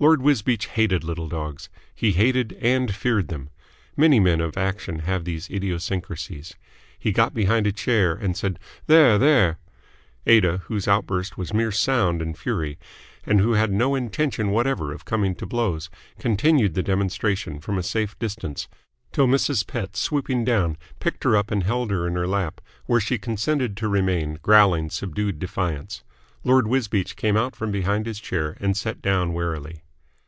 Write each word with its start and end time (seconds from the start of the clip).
Lord 0.00 0.22
Wisbeach 0.22 0.66
hated 0.66 1.04
little 1.04 1.28
dogs. 1.28 1.70
He 1.94 2.12
hated 2.12 2.54
and 2.54 2.92
feared 2.94 3.28
them. 3.28 3.48
Many 3.96 4.18
men 4.18 4.40
of 4.40 4.56
action 4.58 4.98
have 4.98 5.24
these 5.24 5.48
idiosyncrasies. 5.48 6.56
He 6.98 7.12
got 7.12 7.32
behind 7.32 7.66
a 7.68 7.72
chair 7.72 8.12
and 8.12 8.36
said 8.36 8.58
"There, 8.88 9.18
there." 9.18 9.58
Aida, 10.26 10.58
whose 10.66 10.88
outburst 10.88 11.38
was 11.38 11.54
mere 11.54 11.70
sound 11.70 12.20
and 12.20 12.36
fury 12.36 12.76
and 13.24 13.38
who 13.40 13.52
had 13.52 13.72
no 13.72 13.94
intention 13.94 14.50
whatever 14.50 14.92
of 14.92 15.04
coming 15.04 15.34
to 15.36 15.46
blows, 15.46 15.88
continued 16.18 16.74
the 16.74 16.82
demonstration 16.82 17.60
from 17.60 17.78
a 17.78 17.82
safe 17.82 18.18
distance, 18.18 18.66
till 19.12 19.28
Mrs. 19.28 19.64
Pett, 19.64 19.96
swooping 19.96 20.44
down, 20.44 20.76
picked 20.98 21.22
her 21.22 21.36
up 21.36 21.52
and 21.52 21.62
held 21.62 21.92
her 21.92 22.04
in 22.08 22.16
her 22.16 22.26
lap, 22.26 22.60
where 22.86 23.00
she 23.00 23.16
consented 23.16 23.76
to 23.76 23.86
remain, 23.88 24.40
growling 24.42 24.90
subdued 24.90 25.38
defiance. 25.38 26.02
Lord 26.42 26.66
Wisbeach 26.66 27.14
came 27.16 27.38
out 27.38 27.54
from 27.56 27.70
behind 27.70 28.04
his 28.06 28.18
chair 28.20 28.56
and 28.60 28.76
sat 28.76 29.00
down 29.00 29.32
warily. 29.32 29.82